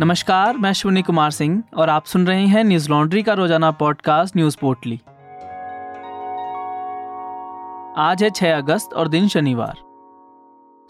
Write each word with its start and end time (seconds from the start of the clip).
नमस्कार, 0.00 0.56
मैं 0.56 0.70
अश्विनी 0.70 1.02
कुमार 1.02 1.30
सिंह 1.30 1.62
और 1.76 1.88
आप 1.88 2.04
सुन 2.04 2.26
रहे 2.26 2.46
हैं 2.46 2.64
न्यूज़ 2.64 2.90
लॉन्ड्री 2.90 3.22
का 3.22 3.32
रोज़ाना 3.32 3.70
पॉडकास्ट 3.70 4.36
न्यूज़ 4.36 4.56
पोर्टली। 4.60 5.00
आज 7.96 8.22
है 8.22 8.30
6 8.30 8.56
अगस्त 8.56 8.92
और 8.92 9.08
दिन 9.08 9.28
शनिवार। 9.28 9.74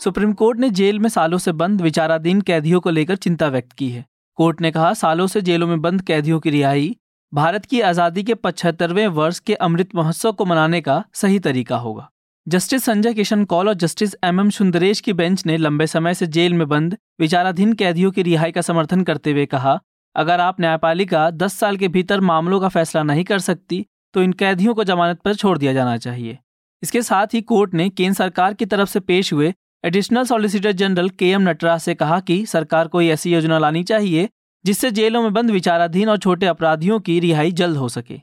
सुप्रीम 0.00 0.32
कोर्ट 0.32 0.58
ने 0.58 0.70
जेल 0.70 0.98
में 0.98 1.08
सालों 1.08 1.38
से 1.38 1.52
बंद 1.52 1.80
विचाराधीन 1.80 2.40
कैदियों 2.40 2.80
को 2.80 2.90
लेकर 2.90 3.16
चिंता 3.16 3.48
व्यक्त 3.48 3.72
की 3.72 3.90
है। 3.90 4.04
कोर्ट 4.36 4.60
ने 4.60 4.70
कहा, 4.70 4.94
सालों 4.94 5.26
से 5.26 5.40
जेलों 5.40 5.66
में 5.66 5.80
बंद 5.80 6.02
कैदियों 6.02 6.40
की 6.40 6.50
रिहाई 6.50 6.96
भारत 7.34 7.64
की 7.64 7.80
आज़ादी 7.80 8.22
के 8.22 8.34
पचहत्तरवें 8.34 9.06
वर्ष 9.06 9.38
के 9.38 9.54
अमृत 9.54 9.88
महोत्सव 9.94 10.32
को 10.32 10.44
मनाने 10.44 10.80
का 10.80 11.04
सही 11.12 11.38
तरीका 11.38 11.76
होगा। 11.76 12.09
जस्टिस 12.46 12.84
संजय 12.84 13.12
किशन 13.14 13.44
कौल 13.44 13.68
और 13.68 13.74
जस्टिस 13.74 14.14
एम 14.24 14.40
एम 14.40 14.48
सुंदरेश 14.50 15.00
की 15.00 15.12
बेंच 15.12 15.44
ने 15.46 15.56
लंबे 15.56 15.86
समय 15.86 16.14
से 16.14 16.26
जेल 16.26 16.54
में 16.54 16.66
बंद, 16.68 16.96
विचाराधीन 17.20 17.72
कैदियों 17.72 18.10
की 18.10 18.22
रिहाई 18.22 18.52
का 18.52 18.60
समर्थन 18.60 19.02
करते 19.02 19.32
हुए 19.32 19.44
कहा, 19.46 19.78
अगर 20.16 20.40
आप 20.40 20.60
न्यायपालिका 20.60 21.28
10 21.32 21.54
साल 21.54 21.76
के 21.76 21.88
भीतर 21.88 22.20
मामलों 22.20 22.60
का 22.60 22.68
फैसला 22.68 23.02
नहीं 23.02 23.24
कर 23.24 23.38
सकती 23.38 23.84
तो 24.14 24.22
इन 24.22 24.32
कैदियों 24.32 24.74
को 24.74 24.84
जमानत 24.84 25.20
पर 25.20 25.34
छोड़ 25.34 25.56
दिया 25.58 25.72
जाना 25.72 25.96
चाहिए। 25.96 26.38
इसके 26.82 27.02
साथ 27.02 27.34
ही 27.34 27.42
कोर्ट 27.42 27.74
ने 27.74 27.88
केंद्र 27.88 28.16
सरकार 28.16 28.54
की 28.54 28.66
तरफ़ 28.66 28.88
से 28.88 29.00
पेश 29.00 29.32
हुए 29.32 29.52
एडिशनल 29.84 30.24
सॉलिसिटर 30.24 30.72
जनरल 30.72 31.08
के 31.10 31.30
एम 31.30 31.48
नटराज 31.48 31.80
से 31.80 31.94
कहा 31.94 32.18
कि 32.20 32.44
सरकार 32.46 32.88
को 32.88 33.02
ऐसी 33.02 33.32
योजना 33.34 33.58
लानी 33.58 33.82
चाहिए, 33.84 34.28
जिससे 34.64 34.90
जेलों 34.90 35.22
में 35.22 35.32
बंद 35.32 35.50
विचाराधीन 35.50 36.08
और 36.08 36.18
छोटे 36.18 36.46
अपराधियों 36.46 37.00
की 37.00 37.20
रिहाई 37.20 37.52
जल्द 37.52 37.76
हो 37.76 37.88
सके। 37.88 38.20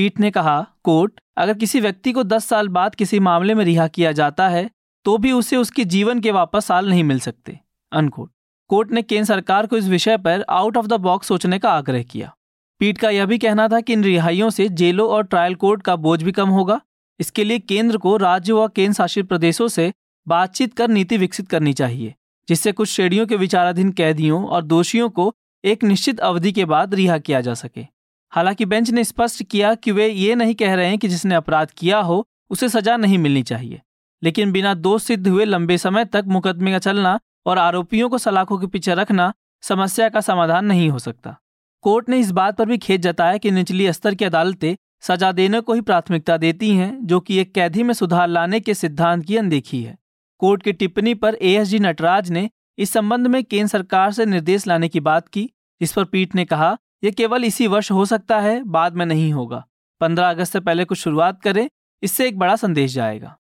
पीठ 0.00 0.20
ने 0.20 0.30
कहा 0.30 0.66
कोर्ट 0.84 1.20
अगर 1.36 1.54
किसी 1.54 1.80
व्यक्ति 1.80 2.12
को 2.12 2.22
10 2.22 2.44
साल 2.44 2.68
बाद 2.68 2.94
किसी 2.94 3.18
मामले 3.18 3.54
में 3.54 3.64
रिहा 3.64 3.88
किया 3.88 4.12
जाता 4.12 4.48
है 4.48 4.70
तो 5.04 5.16
भी 5.18 5.32
उसे 5.32 5.56
उसके 5.56 5.84
जीवन 5.84 6.20
के 6.20 6.30
वापस 6.30 6.64
साल 6.64 6.88
नहीं 6.88 7.04
मिल 7.04 7.20
सकते. 7.20 7.58
अनकोट। 7.92 8.30
कोर्ट 8.70 8.92
ने 8.92 9.02
केंद्र 9.02 9.24
सरकार 9.24 9.66
को 9.66 9.76
इस 9.76 9.88
विषय 9.88 10.16
पर 10.16 10.44
आउट 10.50 10.76
ऑफ़ 10.76 10.86
द 10.86 10.92
बॉक्स 10.92 11.28
सोचने 11.28 11.58
का 11.58 11.72
आग्रह 11.72 12.02
किया। 12.02 12.32
पीठ 12.80 12.98
का 12.98 13.10
यह 13.10 13.26
भी 13.26 13.38
कहना 13.38 13.68
था 13.68 13.80
कि 13.80 13.92
इन 13.92 14.04
रिहाइयों 14.04 14.50
से 14.50 14.68
जेलों 14.68 15.08
और 15.10 15.24
ट्रायल 15.24 15.54
कोर्ट 15.54 15.82
का 15.82 15.96
बोझ 15.96 16.22
भी 16.22 16.32
कम 16.32 16.48
होगा। 16.48 16.80
इसके 17.20 17.44
लिए 17.44 17.58
केंद्र 17.58 17.96
को 17.96 18.16
राज्य 18.16 18.52
व 18.52 18.68
केंद्र 18.68 18.94
शासित 18.94 19.28
प्रदेशों 19.28 19.68
से 19.68 19.92
बातचीत 20.26 20.74
कर 20.74 20.88
नीति 20.88 21.16
विकसित 21.16 21.48
करनी 21.48 21.72
चाहिए, 21.72 22.14
जिससे 22.48 22.72
कुछ 22.72 22.88
श्रेणियों 22.88 23.26
के 23.26 23.36
विचाराधीन 23.36 23.92
कैदियों 23.92 24.44
और 24.44 24.64
दोषियों 24.64 25.10
को 25.10 25.32
एक 25.64 25.84
निश्चित 25.84 26.20
अवधि 26.20 26.52
के 26.52 26.64
बाद 26.64 26.94
रिहा 26.94 27.18
किया 27.18 27.40
जा 27.40 27.54
सके। 27.54 27.99
हालाँकि 28.32 28.64
बेंच 28.64 28.90
ने 28.90 29.04
स्पष्ट 29.04 29.42
किया 29.42 29.74
कि 29.74 29.90
वे 29.90 30.08
ये 30.08 30.34
नहीं 30.34 30.54
कह 30.54 30.74
रहे 30.74 30.88
हैं 30.88 30.98
कि 30.98 31.08
जिसने 31.08 31.34
अपराध 31.34 31.70
किया 31.70 31.98
हो, 31.98 32.28
उसे 32.50 32.68
सजा 32.68 32.96
नहीं 32.96 33.18
मिलनी 33.18 33.42
चाहिए। 33.42 33.80
लेकिन 34.22 34.52
बिना 34.52 34.74
दोष 34.74 35.02
सिद्ध 35.02 35.28
हुए 35.28 35.44
लंबे 35.44 35.78
समय 35.78 36.04
तक 36.04 36.24
मुकदमे 36.26 36.72
का 36.72 36.78
चलना 36.78 37.20
और 37.46 37.58
आरोपियों 37.58 38.08
को 38.08 38.18
सलाखों 38.18 38.58
के 38.58 38.66
पीछे 38.66 38.94
रखना 38.94 39.32
समस्या 39.62 40.08
का 40.08 40.20
समाधान 40.20 40.64
नहीं 40.64 40.90
हो 40.90 40.98
सकता। 40.98 41.36
कोर्ट 41.82 42.08
ने 42.08 42.18
इस 42.18 42.30
बात 42.30 42.56
पर 42.56 42.66
भी 42.66 42.78
खेद 42.78 43.00
जताया 43.00 43.36
कि 43.36 43.50
निचली 43.50 43.92
स्तर 43.92 44.14
की 44.14 44.24
अदालतें 44.24 44.76
सजा 45.00 45.32
देने 45.32 45.60
को 45.60 45.72
ही 45.72 45.80
प्राथमिकता 45.80 46.36
देती 46.36 46.70
हैं, 46.70 47.06
जो 47.06 47.20
कि 47.20 47.36
एक 47.36 47.54
कैदी 47.54 47.82
में 47.82 47.94
सुधार 47.94 48.28
लाने 48.28 48.60
के 48.60 48.74
सिद्धांत 48.74 49.24
की 49.24 49.36
अनदेखी 49.36 49.82
है। 49.82 49.98
कोर्ट 50.38 50.62
की 50.62 50.72
टिप्पणी 50.72 51.14
पर 51.14 51.34
एएसजी 51.34 51.78
नटराज 51.78 52.30
ने 52.30 52.50
इस 52.78 52.90
संबंध 52.90 53.26
में 53.26 53.44
केंद्र 53.44 53.68
सरकार 53.68 54.12
से 54.12 54.26
निर्देश 54.26 54.66
लाने 54.66 54.88
की 54.88 55.00
बात 55.00 55.28
की 55.28 55.50
इस 55.80 55.92
पर 55.92 56.04
पीठ 56.04 56.34
ने 56.34 56.44
कहा 56.44 56.78
यह 57.02 57.10
केवल 57.10 57.44
इसी 57.44 57.66
वर्ष 57.66 57.90
हो 57.90 58.04
सकता 58.04 58.40
है, 58.40 58.62
बाद 58.64 58.96
में 58.96 59.04
नहीं 59.06 59.32
होगा। 59.32 59.64
पंद्रह 60.00 60.30
अगस्त 60.30 60.52
से 60.52 60.60
पहले 60.60 60.84
कुछ 60.84 60.98
शुरुआत 60.98 61.40
करें, 61.42 61.68
इससे 62.02 62.28
एक 62.28 62.38
बड़ा 62.38 62.56
संदेश 62.56 62.94
जाएगा। 62.94 63.36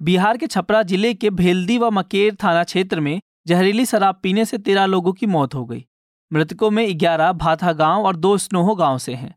बिहार 0.00 0.36
के 0.36 0.46
छपरा 0.46 0.82
ज़िले 0.82 1.12
के 1.14 1.30
भेल्दी 1.30 1.78
व 1.78 1.90
मकेर 1.90 2.34
थाना 2.34 2.64
क्षेत्र 2.64 3.00
में 3.00 3.20
जहरीली 3.46 3.86
शराब 3.86 4.18
पीने 4.22 4.44
से 4.44 4.58
तेरह 4.58 4.86
लोगों 4.86 5.12
की 5.12 5.26
मौत 5.26 5.54
हो 5.54 5.64
गई। 5.64 5.84
मृतकों 6.32 6.70
में 6.70 6.98
ग्यारह 6.98 7.32
भाथा 7.32 7.72
गाँव 7.72 8.04
और 8.06 8.16
दो 8.16 8.36
स्नोहो 8.38 8.74
गाँव 8.74 8.98
से 8.98 9.14
हैं। 9.14 9.34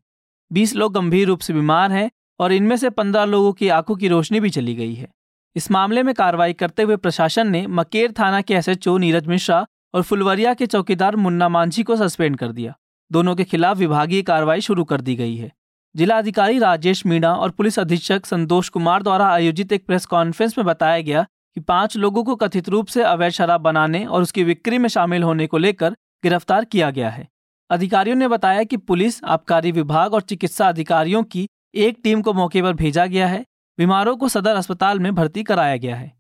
बीस 0.52 0.76
लोग 0.76 0.94
गंभीर 0.94 1.28
रूप 1.28 1.40
से 1.40 1.54
बीमार 1.54 1.92
हैं 1.92 2.10
और 2.40 2.52
इनमें 2.52 2.76
से 2.78 2.90
पंद्रह 2.90 3.26
लोगों 3.26 3.52
की 3.54 3.70
आँखों 3.70 3.96
की 3.96 4.08
रोशनी 4.08 4.40
भी 4.40 4.50
चली 4.50 4.76
गई 4.76 4.94
है। 4.94 5.08
इस 5.56 5.70
मामले 5.72 6.04
में 6.04 6.14
कार्रवाई 6.16 6.54
करते 6.54 6.84
हुए 6.84 6.96
प्रशासन 6.96 7.48
ने 7.48 7.66
मकेर 7.68 8.12
थाना 8.12 8.42
के 8.42 8.54
एसएचओ 8.54 8.98
नीरज 8.98 9.28
मिश्रा 9.28 9.66
और 9.94 10.02
फुलवरिया 10.02 10.54
के 10.54 10.66
चौकीदार 10.66 11.16
मुन्ना 11.16 11.50
मांझी 11.50 11.84
को 11.84 11.96
सस्पेंड 11.96 12.38
कर 12.38 12.52
दिया। 12.52 12.76
दोनों 13.12 13.36
के 13.36 13.44
खिलाफ 13.44 13.78
विभागीय 13.78 14.22
कार्रवाई 14.22 14.62
शुरू 14.62 14.84
कर 14.84 15.02
दी 15.02 15.16
गई 15.16 15.36
है। 15.36 15.52
जिला 15.96 16.18
अधिकारी 16.18 16.60
राजेश 16.60 17.06
मीणा 17.06 17.34
और 17.34 17.50
पुलिस 17.50 17.80
अधीक्षक 17.80 18.26
संतोष 18.26 18.70
कुमार 18.70 19.04
द्वारा 19.04 19.28
आयोजित 19.28 19.72
एक 19.72 19.86
प्रेस 19.86 20.06
कॉन्फ्रेंस 20.06 20.58
में 20.58 20.66
बताया 20.68 21.02
गया 21.02 21.22
कि 21.24 21.62
पाँच 21.62 21.98
लोगों 21.98 22.24
को 22.24 22.36
कथित 22.36 22.70
रूप 22.70 22.88
से 22.88 23.04
अवैध 23.04 23.32
शराब 23.32 23.62
बनाने 23.62 24.06
और 24.06 24.22
उसकी 24.22 24.44
बिक्री 24.44 24.78
में 24.78 24.90
शामिल 24.90 25.24
होने 25.24 25.48
को 25.48 25.58
लेकर 25.58 25.92
गिरफ़्तार 26.24 26.66
किया 26.66 26.90
गया 26.90 27.10
है। 27.10 27.28
अधिकारियों 27.70 28.16
ने 28.16 28.28
बताया 28.28 28.64
कि 28.64 28.78
पुलिस, 28.78 29.24
आबकारी 29.24 29.72
विभाग 29.72 30.14
और 30.14 30.22
चिकित्सा 30.22 30.68
अधिकारियों 30.70 31.24
की 31.24 31.48
एक 31.76 31.98
टीम 32.04 32.22
को 32.22 32.34
मौके 32.34 32.62
पर 32.62 32.74
भेजा 32.74 33.06
गया 33.06 33.28
है। 33.28 33.46
बीमारों 33.78 34.18
को 34.18 34.28
सदर 34.28 34.56
अस्पताल 34.56 35.00
में 35.00 35.16
भर्ती 35.16 35.44
कराया 35.44 35.78
गया 35.78 35.96
है। 35.96 36.12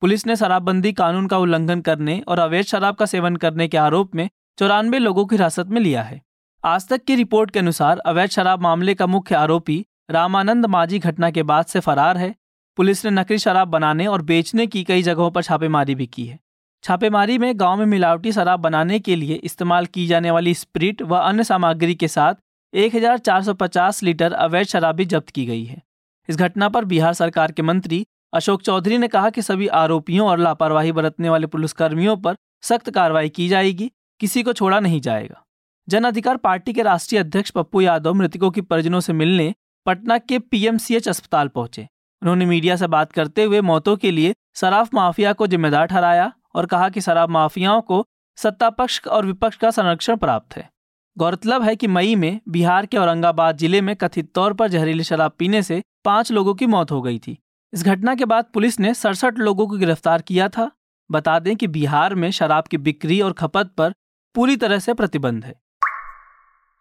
पुलिस 0.00 0.26
ने 0.26 0.36
शराबबंदी 0.36 0.92
कानून 0.92 1.26
का 1.26 1.38
उल्लंघन 1.38 1.80
करने 1.80 2.22
और 2.28 2.38
अवैध 2.38 2.64
शराब 2.64 2.94
का 2.94 3.06
सेवन 3.06 3.36
करने 3.36 3.68
के 3.68 3.76
आरोप 3.76 4.14
में 4.14 4.28
चौरानवे 4.58 4.98
लोगों 4.98 5.26
की 5.26 5.36
हिरासत 5.36 5.66
में 5.66 5.80
लिया 5.80 6.02
है। 6.02 6.20
आज 6.64 6.86
तक 6.88 7.02
की 7.04 7.14
रिपोर्ट 7.14 7.50
के 7.50 7.58
अनुसार 7.58 7.98
अवैध 7.98 8.30
शराब 8.30 8.62
मामले 8.62 8.94
का 8.94 9.06
मुख्य 9.06 9.34
आरोपी 9.34 9.84
रामानंद 10.10 10.66
माजी 10.66 10.98
घटना 10.98 11.30
के 11.30 11.42
बाद 11.42 11.64
से 11.64 11.80
फरार 11.80 12.16
है। 12.16 12.34
पुलिस 12.76 13.04
ने 13.04 13.10
नकली 13.10 13.38
शराब 13.38 13.68
बनाने 13.68 14.06
और 14.06 14.22
बेचने 14.22 14.66
की 14.66 14.84
कई 14.84 15.02
जगहों 15.02 15.30
पर 15.30 15.42
छापेमारी 15.42 15.94
भी 15.94 16.06
की 16.06 16.24
है। 16.26 16.38
छापेमारी 16.84 17.36
में 17.38 17.60
गाँव 17.60 17.78
में 17.78 17.86
मिलावटी 17.86 18.32
शराब 18.32 18.60
बनाने 18.60 18.98
के 18.98 19.16
लिए 19.16 19.34
इस्तेमाल 19.34 19.86
की 19.86 20.06
जाने 20.06 20.30
वाली 20.30 20.54
स्प्रिट 20.54 21.02
व 21.02 21.16
अन्य 21.16 21.44
सामग्री 21.44 21.94
के 21.94 22.08
साथ 22.08 22.34
1450 22.72 24.02
लीटर 24.02 24.32
अवैध 24.32 24.66
शराब 24.66 24.96
भी 24.96 25.04
जब्त 25.04 25.30
की 25.30 25.46
गई 25.46 25.64
है। 25.64 25.82
इस 26.28 26.36
घटना 26.36 26.68
पर 26.68 26.84
बिहार 26.84 27.12
सरकार 27.12 27.52
के 27.52 27.62
मंत्री 27.62 28.04
अशोक 28.34 28.62
चौधरी 28.62 28.98
ने 28.98 29.08
कहा 29.08 29.30
कि 29.30 29.42
सभी 29.42 29.68
आरोपियों 29.68 30.28
और 30.28 30.38
लापरवाही 30.38 30.92
बरतने 30.92 31.28
वाले 31.28 31.46
पुलिसकर्मियों 31.46 32.16
पर 32.16 32.36
सख्त 32.62 32.90
कार्रवाई 32.90 33.28
की 33.28 33.48
जाएगी, 33.48 33.92
किसी 34.20 34.42
को 34.42 34.52
छोड़ा 34.52 34.80
नहीं 34.80 35.00
जाएगा। 35.00 35.43
जन 35.88 36.04
अधिकार 36.04 36.36
पार्टी 36.36 36.72
के 36.72 36.82
राष्ट्रीय 36.82 37.20
अध्यक्ष 37.20 37.50
पप्पू 37.50 37.80
यादव 37.80 38.14
मृतकों 38.14 38.50
के 38.50 38.60
परिजनों 38.60 39.00
से 39.00 39.12
मिलने 39.12 39.54
पटना 39.86 40.16
के 40.18 40.38
पीएमसीएच 40.38 41.08
अस्पताल 41.08 41.48
पहुँचे। 41.48 41.86
उन्होंने 42.22 42.46
मीडिया 42.46 42.76
से 42.76 42.86
बात 42.86 43.12
करते 43.12 43.44
हुए 43.44 43.60
मौतों 43.60 43.96
के 43.96 44.10
लिए 44.10 44.34
शराब 44.56 44.88
माफिया 44.94 45.32
को 45.32 45.46
जिम्मेदार 45.46 45.86
ठहराया 45.86 46.32
और 46.54 46.66
कहा 46.66 46.88
कि 46.88 47.00
शराब 47.00 47.30
माफियाओं 47.30 47.80
को 47.80 48.04
सत्ता 48.38 48.70
पक्ष 48.70 49.00
और 49.06 49.26
विपक्ष 49.26 49.56
का 49.56 49.70
संरक्षण 49.70 50.16
प्राप्त 50.16 50.56
है। 50.56 50.68
गौरतलब 51.16 51.62
है 51.62 51.74
कि 51.76 51.86
मई 51.86 52.14
में 52.14 52.40
बिहार 52.48 52.86
के 52.86 52.96
औरंगाबाद 52.96 53.58
ज़िले 53.58 53.80
में 53.80 53.94
कथित 53.96 54.32
तौर 54.34 54.52
पर 54.52 54.68
जहरीली 54.68 55.04
शराब 55.04 55.32
पीने 55.38 55.62
से 55.62 55.82
पाँच 56.04 56.32
लोगों 56.32 56.54
की 56.54 56.66
मौत 56.66 56.90
हो 56.90 57.00
गई 57.02 57.18
थी। 57.18 57.38
इस 57.72 57.84
घटना 57.84 58.14
के 58.14 58.24
बाद 58.24 58.46
पुलिस 58.54 58.80
ने 58.80 58.94
सड़सठ 58.94 59.38
लोगों 59.38 59.66
को 59.66 59.76
गिरफ़्तार 59.76 60.22
किया 60.22 60.48
था। 60.48 60.70
बता 61.10 61.38
दें 61.38 61.54
कि 61.56 61.66
बिहार 61.66 62.14
में 62.14 62.30
शराब 62.30 62.64
की 62.64 62.78
बिक्री 62.78 63.20
और 63.20 63.32
खपत 63.32 63.70
पर 63.78 63.92
पूरी 64.34 64.56
तरह 64.56 64.78
से 64.78 64.94
प्रतिबंध 64.94 65.44
है। 65.44 65.54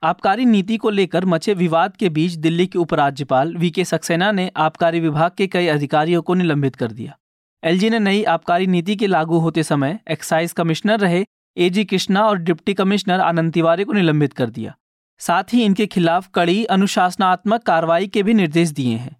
आबकारी 0.03 0.45
नीति 0.45 0.77
को 0.77 0.89
लेकर 0.89 1.25
मचे 1.25 1.53
विवाद 1.53 1.95
के 1.95 2.09
बीच 2.09 2.31
दिल्ली 2.31 2.67
के 2.67 2.79
उपराज्यपाल 2.79 3.55
वी 3.57 3.69
के 3.71 3.85
सक्सेना 3.85 4.31
ने 4.31 4.51
आबकारी 4.55 4.99
विभाग 4.99 5.31
के 5.37 5.47
कई 5.47 5.67
अधिकारियों 5.67 6.21
को 6.21 6.33
निलंबित 6.33 6.75
कर 6.75 6.91
दिया। 6.91 7.15
एलजी 7.63 7.89
ने 7.89 7.99
नई 7.99 8.23
आबकारी 8.23 8.67
नीति 8.67 8.95
के 8.95 9.07
लागू 9.07 9.37
होते 9.37 9.63
समय 9.63 9.99
एक्साइज 10.11 10.51
कमिश्नर 10.51 10.99
रहे, 10.99 11.25
एजी 11.57 11.85
कृष्णा 11.85 12.25
और 12.25 12.37
डिप्टी 12.37 12.73
कमिश्नर 12.73 13.19
आनंद 13.19 13.53
तिवारी 13.53 13.83
को 13.83 13.93
निलंबित 13.93 14.33
कर 14.33 14.49
दिया। 14.49 14.75
साथ 15.19 15.53
ही 15.53 15.63
इनके 15.63 15.85
खिलाफ 15.85 16.29
कड़ी 16.35 16.65
अनुशासनात्मक 16.65 17.63
कार्रवाई 17.63 18.07
के 18.07 18.23
भी 18.23 18.33
निर्देश 18.33 18.69
दिए 18.69 18.95
हैं। 18.95 19.15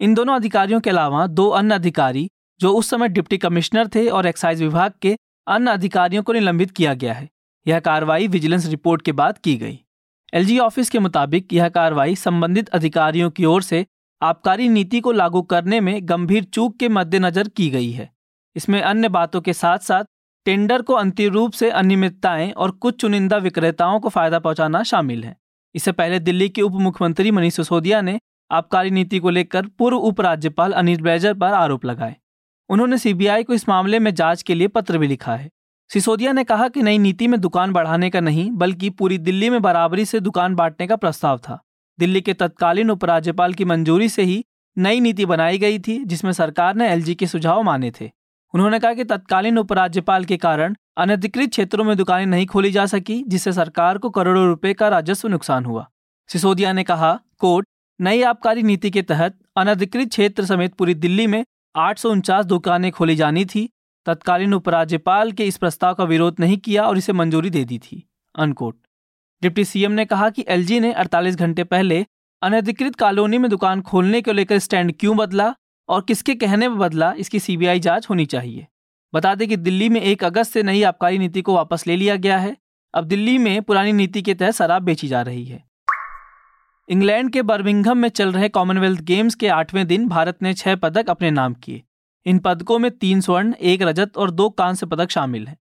इन 0.00 0.14
दोनों 0.14 0.36
अधिकारियों 0.36 0.80
के 0.80 0.90
अलावा 0.90 1.26
दो 1.26 1.48
अन्य 1.48 1.74
अधिकारी, 1.74 2.28
जो 2.60 2.74
उस 2.74 2.90
समय 2.90 3.08
डिप्टी 3.08 3.38
कमिश्नर 3.38 3.88
थे 3.88 4.06
और 4.08 4.26
एक्साइज 4.26 4.62
विभाग 4.62 4.92
के 5.02 5.16
अन्य 5.46 5.70
अधिकारियों 5.70 6.22
को 6.22 6.32
निलंबित 6.32 6.70
किया 6.70 6.94
गया 6.94 7.12
है। 7.12 7.28
यह 7.66 7.80
कार्रवाई 7.80 8.28
विजिलेंस 8.28 8.66
रिपोर्ट 8.66 9.02
के 9.02 9.12
बाद 9.12 9.38
की 9.38 9.56
गई। 9.56 9.80
एलजी 10.34 10.58
ऑफ़िस 10.58 10.90
के 10.90 10.98
मुताबिक 10.98 11.52
यह 11.52 11.68
कार्रवाई 11.68 12.14
संबंधित 12.14 12.68
अधिकारियों 12.68 13.30
की 13.30 13.44
ओर 13.44 13.62
से 13.62 13.86
आबकारी 14.22 14.68
नीति 14.68 15.00
को 15.00 15.12
लागू 15.12 15.42
करने 15.42 15.80
में 15.80 15.98
गंभीर 16.02 16.44
चूक 16.44 16.76
के 16.76 16.88
मद्देनजर 16.88 17.48
की 17.48 17.70
गई 17.70 17.90
है। 17.90 18.10
इसमें 18.56 18.80
अन्य 18.82 19.08
बातों 19.08 19.40
के 19.40 19.52
साथ 19.52 19.78
साथ 19.78 20.04
टेंडर 20.44 20.82
को 20.82 20.94
अंतिम 20.94 21.32
रूप 21.32 21.52
से 21.52 21.70
अनियमितताएँ 21.70 22.50
और 22.50 22.70
कुछ 22.70 23.00
चुनिंदा 23.00 23.36
विक्रेताओं 23.36 24.00
को 24.00 24.08
फ़ायदा 24.08 24.38
पहुंचाना 24.38 24.82
शामिल 24.82 25.24
है। 25.24 25.36
इससे 25.74 25.92
पहले 25.92 26.18
दिल्ली 26.18 26.48
के 26.48 26.62
उप 26.62 26.72
मुख्यमंत्री 26.72 27.30
मनीष 27.30 27.54
सिसोदिया 27.54 28.00
ने 28.00 28.18
आबकारी 28.50 28.90
नीति 28.90 29.18
को 29.18 29.30
लेकर 29.30 29.66
पूर्व 29.66 29.96
उपराज्यपाल 29.96 30.72
अनिल 30.72 31.00
बैजर 31.00 31.34
पर 31.34 31.52
आरोप 31.52 31.84
लगाए। 31.84 32.16
उन्होंने 32.68 32.98
सीबीआई 32.98 33.42
को 33.42 33.54
इस 33.54 33.68
मामले 33.68 33.98
में 33.98 34.14
जाँच 34.14 34.42
के 34.42 34.54
लिए 34.54 34.68
पत्र 34.68 34.98
भी 34.98 35.06
लिखा 35.06 35.36
है। 35.36 35.50
सिसोदिया 35.90 36.32
ने 36.32 36.44
कहा 36.44 36.68
कि 36.68 36.82
नई 36.82 36.98
नीति 36.98 37.26
में 37.28 37.40
दुकान 37.40 37.72
बढ़ाने 37.72 38.10
का 38.10 38.20
नहीं, 38.20 38.50
बल्कि 38.50 38.90
पूरी 38.90 39.18
दिल्ली 39.18 39.50
में 39.50 39.62
बराबरी 39.62 40.04
से 40.04 40.20
दुकान 40.20 40.54
बांटने 40.54 40.86
का 40.86 40.96
प्रस्ताव 40.96 41.38
था। 41.38 41.58
दिल्ली 41.98 42.20
के 42.20 42.34
तत्कालीन 42.34 42.90
उपराज्यपाल 42.90 43.54
की 43.54 43.64
मंजूरी 43.64 44.08
से 44.08 44.22
ही 44.22 44.44
नई 44.76 45.00
नीति 45.00 45.26
बनाई 45.26 45.58
गई 45.58 45.78
थी, 45.78 46.04
जिसमें 46.04 46.32
सरकार 46.32 46.74
ने 46.74 46.90
एलजी 46.90 47.14
के 47.14 47.26
सुझाव 47.26 47.62
माने 47.62 47.92
थे। 48.00 48.10
उन्होंने 48.54 48.78
कहा 48.78 48.92
कि 48.94 49.04
तत्कालीन 49.04 49.58
उपराज्यपाल 49.58 50.24
के 50.24 50.36
कारण 50.36 50.74
अनधिकृत 50.96 51.50
क्षेत्रों 51.50 51.84
में 51.84 51.96
दुकानें 51.96 52.26
नहीं 52.26 52.46
खोली 52.46 52.70
जा 52.70 52.86
सकी, 52.86 53.22
जिससे 53.28 53.52
सरकार 53.52 53.98
को 53.98 54.10
करोड़ों 54.10 54.46
रुपए 54.46 54.74
का 54.74 54.88
राजस्व 54.88 55.28
नुकसान 55.28 55.64
हुआ। 55.64 55.86
सिसोदिया 56.28 56.72
ने 56.72 56.84
कहा, 56.84 57.18
कोर्ट, 57.38 57.66
नई 58.00 58.22
आबकारी 58.22 58.62
नीति 58.62 58.90
के 58.90 59.02
तहत 59.02 59.38
अनधिकृत 59.56 60.08
क्षेत्र 60.08 60.44
समेत 60.44 60.74
पूरी 60.74 60.94
दिल्ली 60.94 61.26
में 61.26 61.44
आठ 61.76 61.98
सौ 61.98 62.10
उनचास 62.10 62.44
दुकानें 62.44 62.90
खोली 62.92 63.16
जानी 63.16 63.44
थी 63.44 63.68
तत्कालीन 64.08 64.54
उपराज्यपाल 64.54 65.32
के 65.32 65.44
इस 65.44 65.56
प्रस्ताव 65.56 65.94
का 65.94 66.04
विरोध 66.04 66.36
नहीं 66.40 66.56
किया 66.58 66.82
और 66.82 66.98
इसे 66.98 67.12
मंजूरी 67.12 67.50
दे 67.50 67.64
दी 67.64 67.78
थी। 67.78 68.08
अनकोट 68.34 68.76
डिप्टी 69.42 69.64
सीएम 69.64 69.92
ने 69.92 70.04
कहा 70.04 70.30
कि 70.30 70.44
एलजी 70.48 70.80
ने 70.80 70.92
48 70.92 71.36
घंटे 71.36 71.64
पहले 71.64 72.06
अनधिकृत 72.42 72.96
कॉलोनी 72.96 73.38
में 73.38 73.50
दुकान 73.50 73.80
खोलने 73.82 74.20
को 74.22 74.32
लेकर 74.32 74.58
स्टैंड 74.58 74.92
क्यों 75.00 75.16
बदला 75.16 75.54
और 75.88 76.02
किसके 76.02 76.34
कहने 76.34 76.68
में 76.68 76.78
बदला, 76.78 77.12
इसकी 77.12 77.40
सीबीआई 77.40 77.80
जाँच 77.80 78.06
होनी 78.10 78.26
चाहिए। 78.26 78.66
बता 79.14 79.34
दें 79.34 79.48
कि 79.48 79.56
दिल्ली 79.56 79.88
में 79.88 80.00
एक 80.00 80.24
अगस्त 80.24 80.52
से 80.52 80.62
नई 80.62 80.82
आबकारी 80.82 81.18
नीति 81.18 81.42
को 81.42 81.54
वापस 81.54 81.86
ले 81.86 81.96
लिया 81.96 82.16
गया 82.16 82.38
है। 82.38 82.56
अब 82.94 83.04
दिल्ली 83.04 83.38
में 83.38 83.62
पुरानी 83.62 83.92
नीति 83.92 84.22
के 84.22 84.34
तहत 84.34 84.54
शराब 84.54 84.82
बेची 84.82 85.08
जा 85.08 85.22
रही 85.22 85.44
है। 85.44 85.64
इंग्लैंड 86.88 87.30
के 87.32 87.42
बर्मिंघम 87.42 87.98
में 87.98 88.08
चल 88.08 88.32
रहे 88.32 88.48
कॉमनवेल्थ 88.48 89.00
गेम्स 89.00 89.34
के 89.34 89.48
आठवें 89.48 89.86
दिन 89.86 90.08
भारत 90.08 90.42
ने 90.42 90.54
छह 90.54 90.76
पदक 90.76 91.10
अपने 91.10 91.30
नाम 91.30 91.54
किए। 91.54 91.82
इन 92.28 92.38
पदकों 92.38 92.78
में 92.78 92.90
तीन 92.90 93.20
स्वर्ण, 93.20 93.54
एक 93.54 93.82
रजत 93.82 94.16
और 94.16 94.30
दो 94.30 94.48
कांस्य 94.50 94.86
पदक 94.86 95.10
शामिल 95.10 95.48
हैं। 95.48 95.58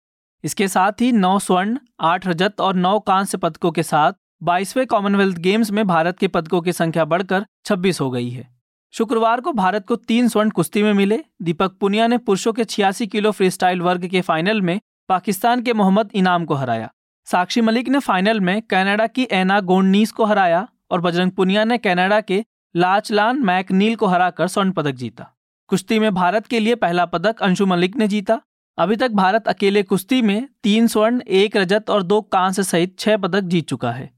इसके 0.44 0.68
साथ 0.68 0.92
ही 1.00 1.12
नौ 1.12 1.38
स्वर्ण, 1.38 1.78
आठ 2.00 2.26
रजत 2.26 2.60
और 2.60 2.74
नौ 2.74 2.98
कांस्य 2.98 3.38
पदकों 3.38 3.70
के 3.70 3.82
साथ 3.82 4.12
बाईसवें 4.42 4.86
कॉमनवेल्थ 4.86 5.36
गेम्स 5.36 5.70
में 5.70 5.86
भारत 5.86 6.18
के 6.18 6.28
पदकों 6.28 6.60
की 6.60 6.72
संख्या 6.72 7.04
बढ़कर 7.04 7.46
26 7.64 8.00
हो 8.00 8.10
गई 8.10 8.30
है। 8.30 8.48
शुक्रवार 8.92 9.40
को 9.40 9.52
भारत 9.52 9.86
को 9.86 9.96
तीन 9.96 10.28
स्वर्ण 10.28 10.50
कुश्ती 10.50 10.82
में 10.82 10.92
मिले। 10.92 11.24
दीपक 11.42 11.72
पुनिया 11.72 12.06
ने 12.06 12.18
पुरुषों 12.18 12.52
के 12.52 12.64
छियासी 12.64 13.06
किलो 13.06 13.30
फ्रीस्टाइल 13.30 13.80
वर्ग 13.80 14.06
के 14.06 14.20
फाइनल 14.20 14.62
में 14.62 14.80
पाकिस्तान 15.08 15.62
के 15.62 15.72
मोहम्मद 15.72 16.10
इनाम 16.14 16.44
को 16.44 16.54
हराया। 16.54 16.90
साक्षी 17.24 17.60
मलिक 17.60 17.88
ने 17.88 17.98
फाइनल 17.98 18.40
में 18.40 18.62
कनाडा 18.62 19.06
की 19.06 19.28
एना 19.30 19.60
गोंडनीस 19.60 20.12
को 20.12 20.24
हराया 20.24 20.68
और 20.90 21.00
बजरंग 21.00 21.30
पुनिया 21.30 21.64
ने 21.64 21.78
कनाडा 21.78 22.20
के 22.20 22.44
लाचलान 22.76 23.42
मैकनील 23.42 23.96
को 23.96 24.06
हराकर 24.06 24.48
स्वर्ण 24.48 24.70
पदक 24.70 24.92
जीता। 24.92 25.38
कुश्ती 25.72 25.98
में 25.98 26.14
भारत 26.14 26.46
के 26.46 26.60
लिए 26.60 26.74
पहला 26.74 27.04
पदक 27.04 27.42
अंशु 27.42 27.66
मलिक 27.66 27.96
ने 27.96 28.08
जीता। 28.08 28.40
अभी 28.78 28.96
तक 28.96 29.10
भारत 29.10 29.48
अकेले 29.48 29.82
कुश्ती 29.82 30.22
में 30.22 30.48
तीन 30.62 30.86
स्वर्ण, 30.86 31.20
एक 31.20 31.56
रजत 31.56 31.90
और 31.90 32.02
दो 32.02 32.20
कांस्य 32.20 32.62
सहित 32.62 32.98
छह 32.98 33.16
पदक 33.16 33.40
जीत 33.40 33.68
चुका 33.68 33.92
है। 33.92 34.10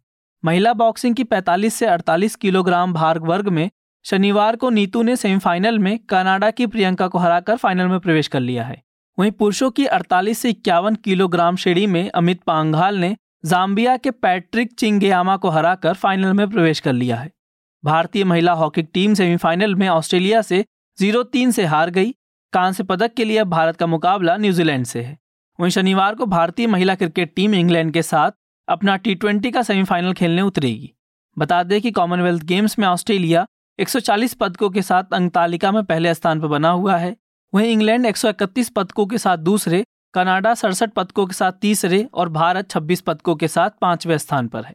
महिला 0.44 0.72
बॉक्सिंग 0.72 1.14
की 1.14 1.24
45 1.24 1.74
से 1.74 1.86
48 1.86 2.36
किलोग्राम 2.36 2.92
भार 2.92 3.18
वर्ग 3.18 3.48
में 3.48 3.70
शनिवार 4.04 4.56
को 4.56 4.70
नीतू 4.70 5.02
ने 5.02 5.16
सेमीफाइनल 5.16 5.78
में 5.78 5.98
कनाडा 5.98 6.50
की 6.50 6.66
प्रियंका 6.66 7.08
को 7.08 7.18
हराकर 7.18 7.56
फाइनल 7.56 7.86
में 7.86 8.00
प्रवेश 8.00 8.28
कर 8.28 8.40
लिया 8.40 8.64
है। 8.64 8.82
वहीं 9.18 9.30
पुरुषों 9.30 9.70
की 9.70 9.86
48 9.86 10.38
से 10.38 10.50
इक्यावन 10.50 10.94
किलोग्राम 10.94 11.56
श्रेणी 11.56 11.86
में 11.86 12.10
अमित 12.10 12.42
पांघाल 12.42 12.98
ने 12.98 13.16
जाम्बिया 13.44 13.96
के 13.96 14.10
पैट्रिक 14.10 14.72
चिंगेयामा 14.72 15.36
को 15.36 15.48
हराकर 15.48 15.94
फाइनल 15.94 16.32
में 16.32 16.50
प्रवेश 16.50 16.80
कर 16.80 16.92
लिया 16.92 17.16
है। 17.16 17.32
भारतीय 17.84 18.24
महिला 18.24 18.52
हॉकी 18.52 18.82
टीम 18.82 19.14
सेमीफाइनल 19.14 19.74
में 19.74 19.88
ऑस्ट्रेलिया 19.88 20.42
से 20.42 20.64
ज़ीरो 20.98 21.22
तीन 21.22 21.50
से 21.50 21.64
हार 21.64 21.90
गई। 21.90 22.14
कांस्य 22.52 22.82
पदक 22.82 23.14
के 23.14 23.24
लिए 23.24 23.38
अब 23.38 23.48
भारत 23.50 23.76
का 23.76 23.86
मुकाबला 23.86 24.36
न्यूजीलैंड 24.36 24.84
से 24.86 25.02
है। 25.02 25.18
वहीं 25.58 25.70
शनिवार 25.70 26.14
को 26.14 26.26
भारतीय 26.26 26.66
महिला 26.66 26.94
क्रिकेट 26.94 27.32
टीम 27.36 27.54
इंग्लैंड 27.54 27.92
के 27.92 28.02
साथ 28.02 28.30
अपना 28.68 28.96
टी 28.96 29.50
का 29.50 29.62
सेमीफाइनल 29.62 30.12
खेलने 30.12 30.42
उतरेगी। 30.42 30.92
बता 31.38 31.62
दें 31.62 31.80
कि 31.80 31.90
कॉमनवेल्थ 31.90 32.42
गेम्स 32.42 32.78
में 32.78 32.86
ऑस्ट्रेलिया 32.88 33.46
140 33.78 34.34
पदकों 34.34 34.70
के 34.70 34.82
साथ 34.82 35.04
अंक 35.12 35.32
तालिका 35.32 35.72
में 35.72 35.82
पहले 35.84 36.14
स्थान 36.14 36.40
पर 36.40 36.46
बना 36.46 36.70
हुआ 36.70 36.96
है। 36.96 37.16
वहीं 37.52 37.72
इंग्लैंड 37.72 38.06
131 38.06 38.68
पदकों 38.68 39.06
के 39.06 39.18
साथ 39.18 39.38
दूसरे, 39.38 39.84
कनाडा 40.14 40.54
सड़सठ 40.54 40.90
पदकों 40.90 41.26
के 41.26 41.34
साथ 41.34 41.52
तीसरे 41.52 42.02
और 42.14 42.28
भारत 42.28 42.70
26 42.70 43.00
पदकों 43.00 43.34
के 43.36 43.48
साथ 43.48 43.70
पाँचवें 43.80 44.16
स्थान 44.18 44.48
पर 44.48 44.64
है। 44.64 44.74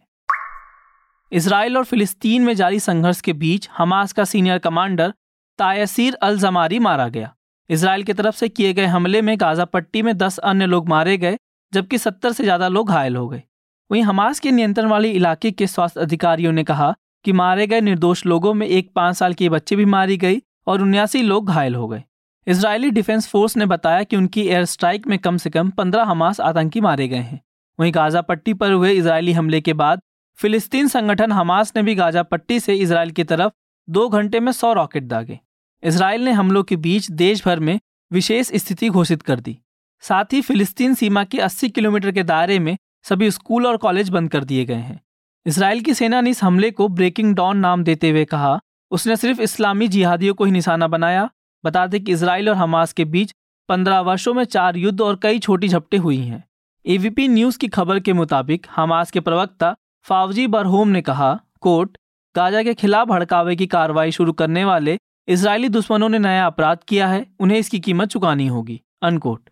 इसराइल 1.31 1.77
और 1.77 1.83
फिलिस्तीन 1.83 2.41
में 2.41 2.53
जारी 2.53 2.79
संघर्ष 2.79 3.21
के 3.21 3.33
बीच 3.33 3.69
हमास 3.77 4.13
का 4.13 4.23
senior 4.23 4.57
commander 4.57 5.13
Taysir 5.59 6.15
al 6.15 6.37
Jamari 6.39 6.79
मारा 6.81 7.07
गया। 7.09 7.33
इसराइल 7.69 8.03
की 8.03 8.13
तरफ़ 8.13 8.35
से 8.35 8.49
किए 8.49 8.73
गए 8.73 8.85
हमले 8.87 9.21
में 9.21 9.35
गाजा 9.39 9.65
पट्टी 9.67 10.01
में 10.01 10.15
दस 10.17 10.37
अन्य 10.39 10.65
लोग 10.67 10.87
मारे 10.89 11.17
गए, 11.17 11.37
जबकि 11.73 11.97
सत्तर 11.97 12.31
से 12.31 12.43
ज़्यादा 12.43 12.67
लोग 12.69 12.89
घायल 12.89 13.15
हो 13.15 13.27
गए। 13.27 13.41
वहीं 13.89 14.01
हमास 14.03 14.39
के 14.39 14.51
नियंत्रण 14.51 14.87
वाले 14.87 15.11
इलाके 15.11 15.51
के 15.51 15.67
स्वास्थ्य 15.67 16.01
अधिकारियों 16.01 16.51
ने 16.51 16.63
कहा 16.63 16.93
कि 17.25 17.31
मारे 17.33 17.67
गए 17.67 17.81
निर्दोष 17.81 18.25
लोगों 18.25 18.53
में 18.53 18.65
एक 18.67 18.91
पाँच 18.95 19.15
साल 19.15 19.33
की 19.33 19.49
बच्ची 19.49 19.75
भी 19.75 19.85
मारी 19.87 20.17
गई 20.17 20.41
और 20.67 20.81
उन्यासी 20.81 21.21
लोग 21.23 21.47
घायल 21.47 21.75
हो 21.75 21.87
गए। 21.87 22.03
इसराइली 22.47 22.89
डिफेंस 22.91 23.27
फोर्स 23.27 23.55
ने 23.57 23.65
बताया 23.65 24.03
कि 24.03 24.15
उनकी 24.15 24.43
एयर 24.43 24.65
स्ट्राइक 24.67 25.07
में 25.07 25.17
कम 25.19 25.37
से 25.37 25.49
कम 25.49 25.69
पंद्रह 25.71 26.03
हमास 26.05 26.39
आतंकी 26.41 26.81
मारे 26.81 27.07
गए 27.07 27.17
हैं। 27.17 27.41
वहीं 27.79 27.91
गाजा 27.95 28.21
पट्टी 28.21 28.53
पर 28.53 28.71
हुए 28.71 28.91
इसराइली 28.91 29.33
हमले 29.33 29.61
के 29.61 29.73
बाद 29.75 30.01
फिलिस्तीन 30.39 30.87
संगठन 30.87 31.31
हमास 31.31 31.73
ने 31.75 31.83
भी 31.83 31.95
गाजा 31.95 32.23
पट्टी 32.25 32.59
से 32.59 32.75
इसराइल 32.75 33.11
की 33.11 33.23
तरफ़ 33.25 33.51
दो 33.87 34.07
घंटे 34.09 34.39
में 34.39 34.51
सौ 34.51 34.73
रॉकेट 34.73 35.03
दागे। 35.05 35.39
इसराइल 35.83 36.25
ने 36.25 36.31
हमलों 36.31 36.63
के 36.63 36.75
बीच 36.75 37.11
देश 37.11 37.45
भर 37.45 37.59
में 37.59 37.79
विशेष 38.11 38.51
स्थिति 38.55 38.89
घोषित 38.89 39.21
कर 39.21 39.39
दी। 39.39 39.57
साथ 40.01 40.33
ही 40.33 40.41
फिलिस्तीन 40.41 40.93
सीमा 40.93 41.23
के 41.23 41.37
80 41.37 41.69
किलोमीटर 41.69 42.11
के 42.11 42.23
दायरे 42.23 42.59
में 42.59 42.77
सभी 43.03 43.31
स्कूल 43.31 43.67
और 43.67 43.77
कॉलेज 43.77 44.09
बंद 44.09 44.31
कर 44.31 44.43
दिए 44.43 44.65
गए 44.65 44.73
हैं। 44.73 45.01
इसराइल 45.45 45.81
की 45.81 45.93
सेना 45.93 46.21
ने 46.21 46.29
इस 46.29 46.43
हमले 46.43 46.71
को 46.71 46.87
ब्रेकिंग 46.87 47.35
डॉन 47.35 47.57
नाम 47.57 47.83
देते 47.83 48.09
हुए 48.09 48.25
कहा। 48.25 48.59
उसने 48.91 49.15
सिर्फ़ 49.15 49.41
इस्लामी 49.41 49.87
जिहादियों 49.87 50.33
को 50.33 50.45
ही 50.45 50.51
निशाना 50.51 50.87
बनाया। 50.87 51.29
बता 51.65 51.87
दें 51.87 52.03
कि 52.03 52.11
इसराइल 52.11 52.49
और 52.49 52.55
हमास 52.55 52.93
के 52.93 53.05
बीच 53.05 53.33
पंद्रह 53.69 53.99
वर्षों 53.99 54.33
में 54.33 54.43
चार 54.43 54.77
युद्ध 54.77 55.01
और 55.01 55.19
कई 55.23 55.39
छोटी 55.39 55.67
झपटे 55.67 55.97
हुई 55.97 56.17
हैं। 56.17 56.43
एवीपी 56.85 57.27
न्यूज़ 57.27 57.57
की 57.57 57.67
खबर 57.67 57.99
के 57.99 58.13
मुताबिक 58.13 58.67
हमास 58.75 59.11
के 59.11 59.19
प्रवक्ता 59.19 59.75
फावजी 60.05 60.47
बरहोम 60.47 60.87
ने 60.87 61.01
कहा, 61.01 61.39
कोर्ट, 61.61 61.97
गाजा 62.35 62.63
के 62.63 62.73
खिलाफ 62.73 63.07
भड़कावे 63.07 63.55
की 63.55 63.67
कार्रवाई 63.67 64.11
शुरू 64.11 64.33
करने 64.33 64.65
वाले 64.65 64.97
इसराइली 65.29 65.69
दुश्मनों 65.69 66.09
ने 66.09 66.19
नया 66.19 66.45
अपराध 66.45 66.77
किया 66.87 67.07
है, 67.07 67.25
उन्हें 67.39 67.57
इसकी 67.57 67.79
कीमत 67.79 68.07
चुकानी 68.07 68.47
होगी। 68.47 68.81
अनकोट। 69.01 69.49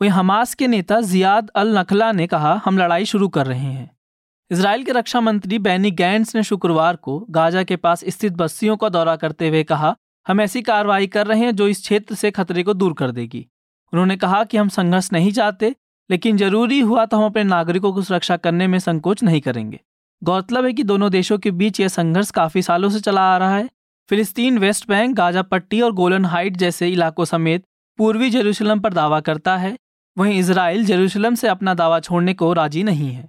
वहीं 0.00 0.10
हमास 0.10 0.54
के 0.54 0.66
नेता 0.66 1.00
जियाद 1.00 1.50
अल 1.56 1.78
नखला 1.78 2.12
ने 2.12 2.26
कहा, 2.26 2.62
हम 2.64 2.78
लड़ाई 2.78 3.04
शुरू 3.04 3.28
कर 3.28 3.46
रहे 3.46 3.58
हैं। 3.58 3.90
इसराइल 4.50 4.84
के 4.84 4.92
रक्षा 4.92 5.20
मंत्री 5.20 5.58
बैनी 5.58 5.90
गैंड्स 5.90 6.34
ने 6.36 6.42
शुक्रवार 6.42 6.96
को 6.96 7.18
गाजा 7.30 7.62
के 7.62 7.76
पास 7.76 8.04
स्थित 8.08 8.32
बस्तियों 8.32 8.76
का 8.76 8.88
दौरा 8.88 9.16
करते 9.16 9.48
हुए 9.48 9.62
कहा, 9.64 9.96
हम 10.26 10.40
ऐसी 10.40 10.62
कार्रवाई 10.62 11.06
कर 11.06 11.26
रहे 11.26 11.40
हैं 11.40 11.56
जो 11.56 11.68
इस 11.68 11.80
क्षेत्र 11.80 12.14
से 12.14 12.30
खतरे 12.30 12.62
को 12.62 12.74
दूर 12.74 12.92
कर 12.92 13.10
देगी। 13.10 13.46
उन्होंने 13.92 14.16
कहा 14.16 14.44
कि 14.44 14.56
हम 14.56 14.68
संघर्ष 14.68 15.12
नहीं 15.12 15.32
चाहते, 15.32 15.74
लेकिन 16.10 16.36
ज़रूरी 16.36 16.80
हुआ 16.80 17.06
तो 17.06 17.16
हम 17.16 17.24
अपने 17.24 17.44
नागरिकों 17.44 17.92
को 17.92 18.02
सुरक्षा 18.02 18.36
करने 18.36 18.66
में 18.66 18.78
संकोच 18.78 19.22
नहीं 19.22 19.40
करेंगे। 19.40 19.80
गौरतलब 20.22 20.64
है 20.64 20.72
कि 20.72 20.82
दोनों 20.82 21.10
देशों 21.10 21.38
के 21.38 21.50
बीच 21.50 21.80
यह 21.80 21.88
संघर्ष 21.88 22.30
काफ़ी 22.30 22.62
सालों 22.62 22.90
से 22.90 23.00
चला 23.00 23.34
आ 23.34 23.36
रहा 23.36 23.56
है। 23.56 23.68
फिलिस्तीन, 24.10 24.58
वेस्ट 24.58 24.88
बैंक, 24.88 25.14
गाजा 25.16 25.42
पट्टी 25.42 25.80
और 25.80 25.92
गोलन 25.92 26.24
हाइट 26.24 26.56
जैसे 26.56 26.88
इलाकों 26.88 27.24
समेत 27.24 27.64
पूर्वी 27.98 28.30
जेरूशलम 28.30 28.80
पर 28.80 28.92
दावा 28.92 29.20
करता 29.20 29.56
है। 29.56 29.76
वहीं 30.18 30.38
इसराइल 30.38 30.84
जेरूशलम 30.84 31.34
से 31.34 31.48
अपना 31.48 31.74
दावा 31.74 32.00
छोड़ने 32.00 32.34
को 32.34 32.52
राज़ी 32.52 32.82
नहीं 32.82 33.12
है। 33.12 33.28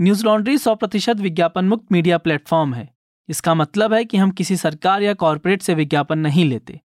न्यूज़ 0.00 0.24
लॉन्ड्री 0.24 0.58
सौ 0.58 0.74
प्रतिशत 0.74 1.16
विज्ञापन 1.16 1.64
मुक्त 1.64 1.92
मीडिया 1.92 2.18
प्लेटफॉर्म 2.18 2.74
है। 2.74 2.88
इसका 3.28 3.54
मतलब 3.54 3.92
है 3.92 4.04
कि 4.04 4.16
हम 4.16 4.30
किसी 4.30 4.56
सरकार 4.56 5.02
या 5.02 5.14
कॉरपोरेट 5.14 5.62
से 5.62 5.74
विज्ञापन 5.74 6.18
नहीं 6.18 6.44
लेते। 6.44 6.80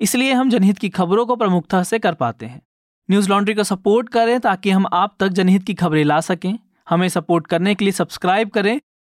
इसलिए 0.00 0.32
हम 0.32 0.50
जनहित 0.50 0.78
की 0.78 0.88
खबरों 0.88 1.26
को 1.26 1.36
प्रमुखता 1.36 1.82
से 1.82 1.98
कर 1.98 2.14
पाते 2.14 2.46
हैं। 2.46 2.62
न्यूज़ 3.10 3.28
लॉन्ड्री 3.28 3.54
को 3.54 3.64
सपोर्ट 3.64 4.08
करें 4.08 4.40
ताकि 4.40 4.70
हम 4.70 4.86
आप 4.92 5.16
तक 5.20 5.28
जनहित 5.28 5.64
की 5.64 5.74
खबरें 5.74 6.04
ला 6.04 6.20
सकें। 6.20 6.58
हमें 6.88 7.08
सपोर्ट 7.08 7.46
करने 7.46 7.74
के 7.74 7.84
लिए 7.84 7.92
सब्सक्राइब 7.92 8.50
करें 8.50 8.80